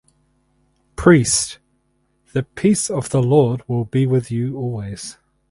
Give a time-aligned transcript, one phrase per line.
[0.95, 1.59] Priest:
[2.33, 3.61] The Peace of the Lord
[3.91, 5.19] be with you always.